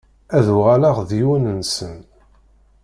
[0.37, 1.97] Ad uɣaleɣ d yiwen-nnsen.